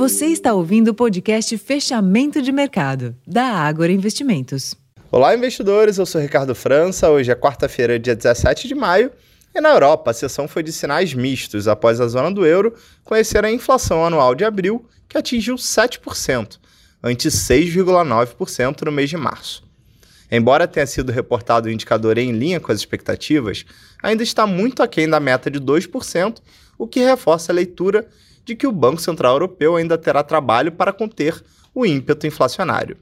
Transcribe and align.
Você 0.00 0.28
está 0.28 0.54
ouvindo 0.54 0.88
o 0.88 0.94
podcast 0.94 1.58
Fechamento 1.58 2.40
de 2.40 2.50
Mercado, 2.50 3.14
da 3.26 3.44
Ágora 3.44 3.92
Investimentos. 3.92 4.74
Olá, 5.12 5.36
investidores. 5.36 5.98
Eu 5.98 6.06
sou 6.06 6.22
Ricardo 6.22 6.54
França. 6.54 7.10
Hoje 7.10 7.30
é 7.30 7.34
quarta-feira, 7.34 7.98
dia 7.98 8.16
17 8.16 8.66
de 8.66 8.74
maio. 8.74 9.12
E 9.54 9.60
na 9.60 9.68
Europa, 9.68 10.10
a 10.10 10.14
sessão 10.14 10.48
foi 10.48 10.62
de 10.62 10.72
sinais 10.72 11.12
mistos 11.12 11.68
após 11.68 12.00
a 12.00 12.08
zona 12.08 12.30
do 12.30 12.46
euro 12.46 12.74
conhecer 13.04 13.44
a 13.44 13.52
inflação 13.52 14.02
anual 14.02 14.34
de 14.34 14.42
abril, 14.42 14.88
que 15.06 15.18
atingiu 15.18 15.56
7%, 15.56 16.58
ante 17.02 17.28
6,9% 17.28 18.80
no 18.80 18.92
mês 18.92 19.10
de 19.10 19.18
março. 19.18 19.62
Embora 20.32 20.66
tenha 20.66 20.86
sido 20.86 21.12
reportado 21.12 21.68
o 21.68 21.70
indicador 21.70 22.16
em 22.16 22.32
linha 22.32 22.58
com 22.58 22.72
as 22.72 22.78
expectativas, 22.78 23.66
ainda 24.02 24.22
está 24.22 24.46
muito 24.46 24.82
aquém 24.82 25.06
da 25.06 25.20
meta 25.20 25.50
de 25.50 25.60
2%, 25.60 26.38
o 26.78 26.86
que 26.86 27.00
reforça 27.00 27.52
a 27.52 27.54
leitura 27.54 28.08
de 28.44 28.54
que 28.54 28.66
o 28.66 28.72
Banco 28.72 29.00
Central 29.00 29.34
Europeu 29.34 29.76
ainda 29.76 29.96
terá 29.96 30.22
trabalho 30.22 30.72
para 30.72 30.92
conter 30.92 31.42
o 31.74 31.86
ímpeto 31.86 32.26
inflacionário. 32.26 32.96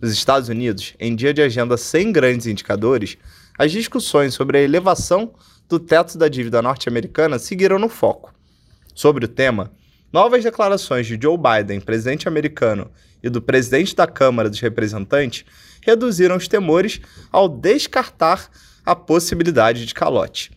Nos 0.00 0.12
Estados 0.12 0.48
Unidos, 0.48 0.94
em 0.98 1.14
dia 1.14 1.32
de 1.32 1.40
agenda 1.40 1.76
sem 1.76 2.10
grandes 2.10 2.46
indicadores, 2.46 3.16
as 3.58 3.70
discussões 3.70 4.34
sobre 4.34 4.58
a 4.58 4.62
elevação 4.62 5.32
do 5.68 5.78
teto 5.78 6.18
da 6.18 6.28
dívida 6.28 6.60
norte-americana 6.60 7.38
seguiram 7.38 7.78
no 7.78 7.88
foco. 7.88 8.34
Sobre 8.94 9.24
o 9.24 9.28
tema, 9.28 9.70
novas 10.12 10.42
declarações 10.42 11.06
de 11.06 11.18
Joe 11.20 11.38
Biden, 11.38 11.80
presidente 11.80 12.26
americano, 12.26 12.90
e 13.22 13.30
do 13.30 13.40
presidente 13.40 13.94
da 13.94 14.06
Câmara 14.06 14.50
dos 14.50 14.58
Representantes 14.60 15.44
reduziram 15.80 16.36
os 16.36 16.48
temores 16.48 17.00
ao 17.30 17.48
descartar 17.48 18.50
a 18.84 18.96
possibilidade 18.96 19.86
de 19.86 19.94
calote. 19.94 20.50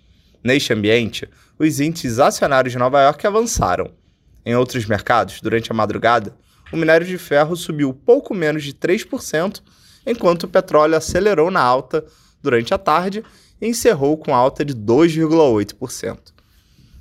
Neste 0.44 0.74
ambiente, 0.74 1.30
os 1.60 1.80
índices 1.80 2.20
acionários 2.20 2.72
de 2.72 2.80
Nova 2.80 3.02
York 3.04 3.26
avançaram. 3.26 3.92
Em 4.46 4.56
outros 4.56 4.86
mercados, 4.86 5.42
durante 5.42 5.72
a 5.72 5.76
madrugada, 5.76 6.36
o 6.72 6.78
minério 6.78 7.08
de 7.08 7.18
ferro 7.18 7.56
subiu 7.56 7.94
pouco 7.94 8.34
menos 8.34 8.64
de 8.64 8.74
3%, 8.74 9.62
enquanto 10.06 10.44
o 10.44 10.48
petróleo 10.48 10.96
acelerou 10.96 11.50
na 11.50 11.62
alta 11.62 12.06
durante 12.44 12.74
a 12.74 12.78
tarde 12.78 13.24
e 13.60 13.68
encerrou 13.68 14.18
com 14.18 14.36
alta 14.36 14.64
de 14.64 14.76
2,8%. 14.76 16.18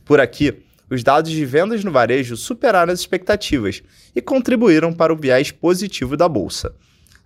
Por 0.05 0.21
aqui, 0.21 0.63
os 0.91 1.03
dados 1.03 1.31
de 1.31 1.45
vendas 1.45 1.83
no 1.83 1.91
varejo 1.91 2.37
superaram 2.37 2.93
as 2.93 3.01
expectativas 3.01 3.83
e 4.15 4.23
contribuíram 4.23 4.93
para 4.93 5.13
o 5.13 5.17
viés 5.17 5.51
positivo 5.51 6.17
da 6.17 6.29
bolsa. 6.29 6.75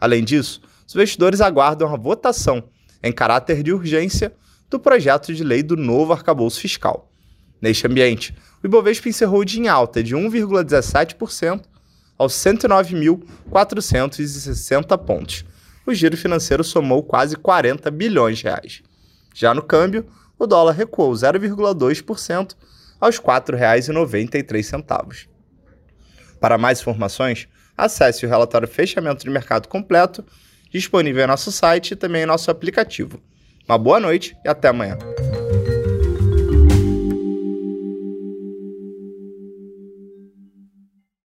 Além 0.00 0.24
disso, 0.24 0.60
os 0.86 0.94
investidores 0.94 1.40
aguardam 1.40 1.92
a 1.92 1.96
votação, 1.96 2.64
em 3.02 3.12
caráter 3.12 3.62
de 3.62 3.72
urgência, 3.72 4.32
do 4.70 4.78
projeto 4.78 5.34
de 5.34 5.42
lei 5.42 5.62
do 5.62 5.76
novo 5.76 6.12
arcabouço 6.12 6.60
fiscal. 6.60 7.10
Neste 7.60 7.86
ambiente, 7.86 8.34
o 8.62 8.66
Ibovespa 8.66 9.08
encerrou 9.08 9.44
de 9.44 9.60
em 9.60 9.68
alta 9.68 10.02
de 10.02 10.16
1,17% 10.16 11.62
aos 12.16 12.32
109.460 12.34 14.96
pontos. 14.98 15.44
O 15.86 15.94
giro 15.94 16.16
financeiro 16.16 16.64
somou 16.64 17.02
quase 17.02 17.36
40 17.36 17.90
bilhões 17.90 18.38
de 18.38 18.44
reais. 18.44 18.82
Já 19.34 19.52
no 19.54 19.62
câmbio, 19.62 20.06
o 20.38 20.46
dólar 20.46 20.72
recuou 20.72 21.12
0,2% 21.12 22.54
aos 23.00 23.16
R$ 23.16 23.22
4,93. 23.22 25.28
Para 26.40 26.58
mais 26.58 26.80
informações, 26.80 27.48
acesse 27.76 28.26
o 28.26 28.28
relatório 28.28 28.68
Fechamento 28.68 29.24
de 29.24 29.30
Mercado 29.30 29.68
completo, 29.68 30.24
disponível 30.70 31.24
em 31.24 31.28
nosso 31.28 31.50
site 31.50 31.92
e 31.92 31.96
também 31.96 32.22
em 32.22 32.26
nosso 32.26 32.50
aplicativo. 32.50 33.20
Uma 33.68 33.78
boa 33.78 34.00
noite 34.00 34.36
e 34.44 34.48
até 34.48 34.68
amanhã. 34.68 34.98